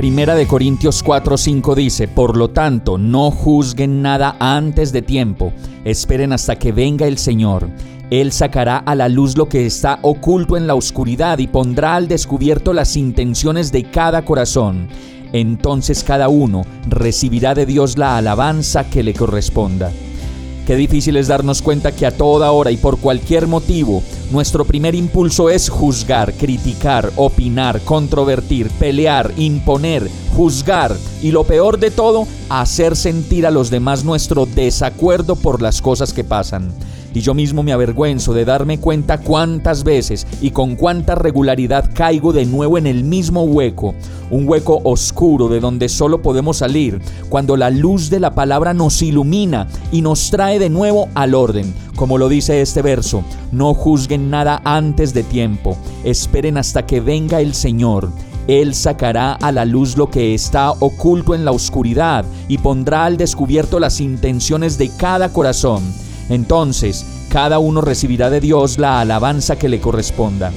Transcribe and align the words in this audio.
Primera 0.00 0.34
de 0.34 0.46
Corintios 0.46 1.04
4:5 1.04 1.74
dice, 1.74 2.08
Por 2.08 2.34
lo 2.34 2.48
tanto, 2.48 2.96
no 2.96 3.30
juzguen 3.30 4.00
nada 4.00 4.34
antes 4.40 4.92
de 4.92 5.02
tiempo, 5.02 5.52
esperen 5.84 6.32
hasta 6.32 6.56
que 6.56 6.72
venga 6.72 7.06
el 7.06 7.18
Señor. 7.18 7.68
Él 8.08 8.32
sacará 8.32 8.78
a 8.78 8.94
la 8.94 9.10
luz 9.10 9.36
lo 9.36 9.50
que 9.50 9.66
está 9.66 9.98
oculto 10.00 10.56
en 10.56 10.66
la 10.66 10.74
oscuridad 10.74 11.38
y 11.38 11.48
pondrá 11.48 11.96
al 11.96 12.08
descubierto 12.08 12.72
las 12.72 12.96
intenciones 12.96 13.72
de 13.72 13.90
cada 13.90 14.24
corazón. 14.24 14.88
Entonces 15.34 16.02
cada 16.02 16.30
uno 16.30 16.62
recibirá 16.88 17.54
de 17.54 17.66
Dios 17.66 17.98
la 17.98 18.16
alabanza 18.16 18.88
que 18.88 19.02
le 19.02 19.12
corresponda. 19.12 19.92
Qué 20.66 20.76
difícil 20.76 21.18
es 21.18 21.28
darnos 21.28 21.60
cuenta 21.60 21.92
que 21.92 22.06
a 22.06 22.16
toda 22.16 22.52
hora 22.52 22.70
y 22.70 22.78
por 22.78 23.00
cualquier 23.00 23.46
motivo, 23.46 24.02
nuestro 24.30 24.64
primer 24.64 24.94
impulso 24.94 25.50
es 25.50 25.68
juzgar, 25.68 26.32
criticar, 26.34 27.12
opinar, 27.16 27.80
controvertir, 27.82 28.70
pelear, 28.78 29.32
imponer, 29.36 30.08
juzgar 30.36 30.96
y 31.22 31.32
lo 31.32 31.44
peor 31.44 31.78
de 31.78 31.90
todo, 31.90 32.26
hacer 32.48 32.96
sentir 32.96 33.46
a 33.46 33.50
los 33.50 33.70
demás 33.70 34.04
nuestro 34.04 34.46
desacuerdo 34.46 35.36
por 35.36 35.60
las 35.60 35.82
cosas 35.82 36.12
que 36.12 36.24
pasan 36.24 36.72
y 37.14 37.20
yo 37.20 37.34
mismo 37.34 37.62
me 37.62 37.72
avergüenzo 37.72 38.32
de 38.32 38.44
darme 38.44 38.78
cuenta 38.78 39.18
cuántas 39.18 39.84
veces 39.84 40.26
y 40.40 40.50
con 40.50 40.76
cuánta 40.76 41.14
regularidad 41.14 41.90
caigo 41.94 42.32
de 42.32 42.46
nuevo 42.46 42.78
en 42.78 42.86
el 42.86 43.04
mismo 43.04 43.44
hueco, 43.44 43.94
un 44.30 44.48
hueco 44.48 44.80
oscuro 44.84 45.48
de 45.48 45.60
donde 45.60 45.88
solo 45.88 46.22
podemos 46.22 46.58
salir 46.58 47.00
cuando 47.28 47.56
la 47.56 47.70
luz 47.70 48.10
de 48.10 48.20
la 48.20 48.34
palabra 48.34 48.74
nos 48.74 49.02
ilumina 49.02 49.66
y 49.92 50.02
nos 50.02 50.30
trae 50.30 50.58
de 50.58 50.70
nuevo 50.70 51.08
al 51.14 51.34
orden. 51.34 51.74
Como 51.96 52.16
lo 52.16 52.28
dice 52.28 52.62
este 52.62 52.82
verso, 52.82 53.24
no 53.52 53.74
juzguen 53.74 54.30
nada 54.30 54.62
antes 54.64 55.12
de 55.12 55.22
tiempo, 55.22 55.76
esperen 56.04 56.56
hasta 56.56 56.86
que 56.86 57.00
venga 57.00 57.40
el 57.40 57.54
Señor. 57.54 58.10
Él 58.46 58.74
sacará 58.74 59.34
a 59.34 59.52
la 59.52 59.64
luz 59.64 59.96
lo 59.96 60.10
que 60.10 60.34
está 60.34 60.70
oculto 60.72 61.34
en 61.34 61.44
la 61.44 61.52
oscuridad 61.52 62.24
y 62.48 62.58
pondrá 62.58 63.04
al 63.04 63.16
descubierto 63.16 63.78
las 63.78 64.00
intenciones 64.00 64.78
de 64.78 64.90
cada 64.96 65.28
corazón. 65.28 65.82
Entonces, 66.30 67.04
cada 67.28 67.58
uno 67.58 67.82
recibirá 67.82 68.30
de 68.30 68.40
Dios 68.40 68.78
la 68.78 69.00
alabanza 69.00 69.56
que 69.56 69.68
le 69.68 69.80
corresponda. 69.80 70.52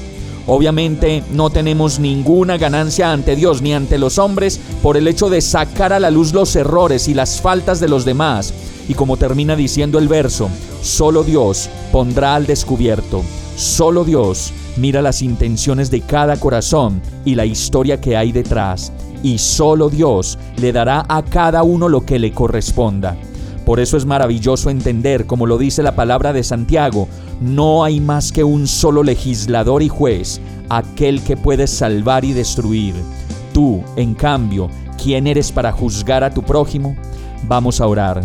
Obviamente 0.46 1.24
no 1.32 1.50
tenemos 1.50 2.00
ninguna 2.00 2.58
ganancia 2.58 3.12
ante 3.12 3.36
Dios 3.36 3.62
ni 3.62 3.74
ante 3.74 3.98
los 3.98 4.18
hombres 4.18 4.60
por 4.82 4.98
el 4.98 5.08
hecho 5.08 5.30
de 5.30 5.42
sacar 5.42 5.94
a 5.94 6.00
la 6.00 6.12
luz 6.12 6.34
los 6.34 6.56
errores 6.56 7.08
y 7.08 7.14
las 7.14 7.40
faltas 7.42 7.80
de 7.80 7.88
los 7.88 8.06
demás. 8.06 8.54
Y 8.90 8.94
como 8.94 9.18
termina 9.18 9.56
diciendo 9.56 10.00
el 10.00 10.10
verso, 10.10 10.50
solo 10.82 11.24
Dios 11.24 11.70
pondrá 11.92 12.36
al 12.36 12.46
descubierto, 12.46 13.24
solo 13.56 14.04
Dios 14.04 14.52
mira 14.76 15.02
las 15.02 15.22
intenciones 15.22 15.90
de 15.92 16.02
cada 16.02 16.38
corazón 16.38 17.02
y 17.24 17.36
la 17.36 17.46
historia 17.46 18.02
que 18.02 18.18
hay 18.18 18.32
detrás, 18.32 18.92
y 19.22 19.38
solo 19.38 19.90
Dios 19.90 20.38
le 20.58 20.74
dará 20.74 21.06
a 21.08 21.24
cada 21.24 21.64
uno 21.64 21.88
lo 21.88 22.02
que 22.02 22.20
le 22.20 22.34
corresponda. 22.34 23.16
Por 23.66 23.80
eso 23.80 23.96
es 23.96 24.06
maravilloso 24.06 24.70
entender, 24.70 25.26
como 25.26 25.46
lo 25.46 25.58
dice 25.58 25.84
la 25.84 25.96
palabra 25.96 26.34
de 26.34 26.44
Santiago, 26.44 27.08
no 27.42 27.84
hay 27.84 28.00
más 28.00 28.32
que 28.32 28.44
un 28.44 28.68
solo 28.68 29.04
legislador 29.04 29.82
y 29.82 29.90
juez, 29.90 30.42
aquel 30.70 31.22
que 31.22 31.38
puede 31.38 31.68
salvar 31.68 32.26
y 32.26 32.34
destruir. 32.34 32.94
Tú, 33.54 33.82
en 33.96 34.16
cambio, 34.16 34.70
¿quién 35.02 35.28
eres 35.28 35.52
para 35.52 35.72
juzgar 35.72 36.24
a 36.24 36.34
tu 36.34 36.44
prójimo? 36.44 36.96
Vamos 37.48 37.80
a 37.80 37.88
orar. 37.88 38.24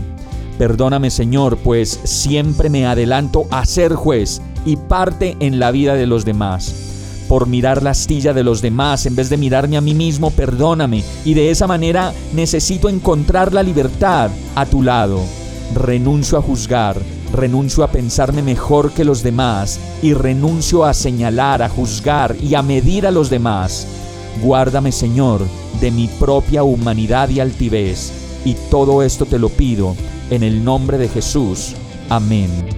Perdóname 0.59 1.11
Señor, 1.11 1.57
pues 1.59 2.01
siempre 2.03 2.69
me 2.69 2.87
adelanto 2.87 3.47
a 3.51 3.65
ser 3.65 3.95
juez 3.95 4.43
y 4.67 4.77
parte 4.77 5.37
en 5.39 5.61
la 5.61 5.71
vida 5.71 5.95
de 5.95 6.07
los 6.07 6.25
demás 6.25 6.98
por 7.29 7.47
mirar 7.47 7.83
la 7.83 7.91
astilla 7.91 8.33
de 8.33 8.43
los 8.43 8.63
demás 8.63 9.07
en 9.07 9.15
vez 9.15 9.29
de 9.29 9.37
mirarme 9.37 9.77
a 9.77 9.81
mí 9.81 9.95
mismo, 9.95 10.31
perdóname. 10.31 11.05
Y 11.25 11.35
de 11.35 11.51
esa 11.51 11.67
manera 11.67 12.13
necesito 12.33 12.89
encontrar 12.89 13.53
la 13.53 13.63
libertad 13.63 14.31
a 14.55 14.67
tu 14.67 14.83
lado. 14.83 15.21
Renuncio 15.75 16.39
a 16.39 16.43
juzgar, 16.43 16.97
renuncio 17.33 17.85
a 17.85 17.89
pensarme 17.89 18.43
mejor 18.43 18.93
que 18.93 19.05
los 19.05 19.23
demás 19.23 19.79
y 20.03 20.15
renuncio 20.15 20.85
a 20.85 20.95
señalar, 20.95 21.63
a 21.63 21.69
juzgar 21.69 22.35
y 22.43 22.55
a 22.55 22.63
medir 22.63 23.07
a 23.07 23.11
los 23.11 23.29
demás. 23.29 23.87
Guárdame, 24.43 24.93
Señor, 24.93 25.43
de 25.81 25.91
mi 25.91 26.09
propia 26.09 26.63
humanidad 26.63 27.29
y 27.29 27.41
altivez. 27.41 28.13
Y 28.45 28.55
todo 28.71 29.03
esto 29.03 29.27
te 29.27 29.39
lo 29.39 29.49
pido 29.49 29.95
en 30.31 30.43
el 30.43 30.65
nombre 30.65 30.97
de 30.97 31.09
Jesús. 31.09 31.75
Amén. 32.09 32.78